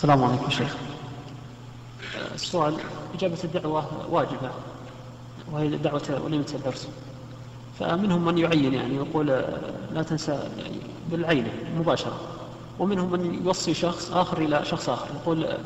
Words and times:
السلام 0.00 0.24
عليكم 0.24 0.50
شيخ. 0.50 0.76
السؤال 2.34 2.74
إجابة 3.14 3.38
الدعوة 3.44 3.84
واجبة 4.10 4.50
وهي 5.52 5.68
دعوة 5.68 6.20
وليمة 6.24 6.46
الدرس. 6.54 6.88
فمنهم 7.78 8.24
من 8.24 8.38
يعين 8.38 8.74
يعني 8.74 8.96
يقول 8.96 9.26
لا 9.92 10.02
تنسى 10.02 10.32
يعني 10.32 10.80
بالعين 11.10 11.48
مباشرة. 11.78 12.20
ومنهم 12.78 13.12
من 13.12 13.44
يوصي 13.44 13.74
شخص 13.74 14.10
آخر 14.12 14.38
إلى 14.38 14.64
شخص 14.64 14.88
آخر 14.88 15.06
يقول 15.22 15.56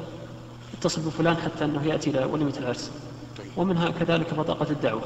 اتصل 0.79 1.01
بفلان 1.01 1.37
حتى 1.37 1.65
أنه 1.65 1.87
يأتي 1.87 2.11
إلى 2.11 2.25
وليمة 2.25 2.55
العرس. 2.59 2.91
ومنها 3.57 3.91
كذلك 3.91 4.35
بطاقة 4.35 4.71
الدعوة. 4.71 5.03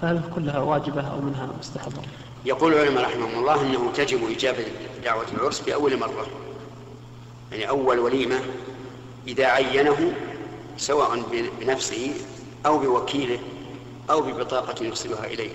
فهل 0.00 0.20
كلها 0.34 0.58
واجبة 0.58 1.02
أو 1.02 1.20
منها 1.20 1.48
مستحبة؟ 1.60 2.02
يقول 2.44 2.72
العلماء 2.72 3.04
رحمهم 3.04 3.38
الله 3.38 3.62
أنه 3.62 3.92
تجب 3.92 4.30
إجابة 4.30 4.64
دعوة 5.04 5.26
العرس 5.34 5.60
بأول 5.60 5.98
مرة. 6.00 6.26
يعني 7.54 7.68
أول 7.68 7.98
وليمة 7.98 8.40
إذا 9.28 9.46
عينه 9.46 10.12
سواء 10.76 11.22
بنفسه 11.60 12.14
أو 12.66 12.78
بوكيله 12.78 13.38
أو 14.10 14.20
ببطاقة 14.20 14.84
يرسلها 14.84 15.26
إليه 15.26 15.50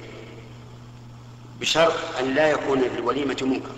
بشرط 1.62 1.94
أن 2.20 2.34
لا 2.34 2.50
يكون 2.50 2.82
في 2.82 3.00
الوليمة 3.00 3.38
منكر. 3.42 3.76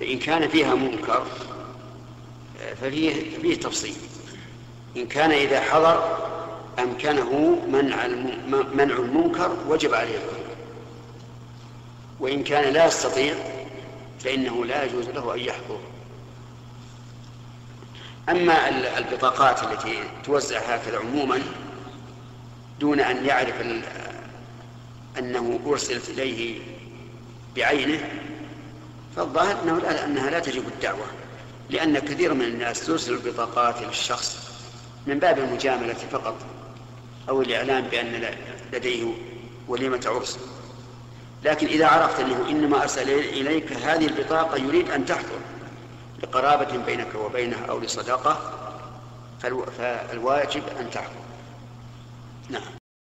فإن 0.00 0.18
كان 0.18 0.48
فيها 0.48 0.74
منكر 0.74 1.26
ففيه 2.80 3.38
فيه 3.42 3.54
تفصيل. 3.54 3.94
إن 4.96 5.06
كان 5.06 5.30
إذا 5.30 5.60
حضر 5.60 6.18
أمكنه 6.78 7.58
منع 7.68 8.06
منع 8.74 8.94
المنكر 8.96 9.56
وجب 9.68 9.94
عليه 9.94 10.14
القبول 10.14 10.42
وإن 12.20 12.44
كان 12.44 12.72
لا 12.72 12.86
يستطيع 12.86 13.34
فإنه 14.20 14.64
لا 14.64 14.84
يجوز 14.84 15.08
له 15.08 15.34
أن 15.34 15.38
يحضر. 15.38 15.78
أما 18.28 18.68
البطاقات 18.98 19.62
التي 19.62 20.04
توزع 20.24 20.58
هكذا 20.58 20.98
عموما 20.98 21.42
دون 22.80 23.00
أن 23.00 23.26
يعرف 23.26 23.54
أنه 25.18 25.60
أرسلت 25.66 26.08
إليه 26.08 26.60
بعينه 27.56 28.08
فالظاهر 29.16 29.62
أنه 29.62 29.78
لا 29.78 30.04
أنها 30.04 30.30
لا 30.30 30.38
تجب 30.38 30.68
الدعوة 30.68 31.06
لأن 31.70 31.98
كثير 31.98 32.34
من 32.34 32.44
الناس 32.44 32.86
ترسل 32.86 33.12
البطاقات 33.12 33.82
للشخص 33.82 34.52
من 35.06 35.18
باب 35.18 35.38
المجاملة 35.38 35.94
فقط 35.94 36.36
أو 37.28 37.42
الإعلام 37.42 37.84
بأن 37.84 38.34
لديه 38.72 39.12
وليمة 39.68 40.00
عرس. 40.06 40.38
لكن 41.44 41.66
إذا 41.66 41.86
عرفت 41.86 42.20
أنه 42.20 42.48
إنما 42.50 42.82
أرسل 42.82 43.10
إليك 43.10 43.72
هذه 43.72 44.06
البطاقة 44.06 44.56
يريد 44.56 44.90
أن 44.90 45.06
تحضر. 45.06 45.38
لقرابة 46.22 46.84
بينك 46.86 47.14
وبينه 47.14 47.64
أو 47.70 47.80
لصداقة 47.80 48.38
فالواجب 49.38 50.62
أن 50.80 50.90
تحضر 50.90 51.22
نعم. 52.50 52.81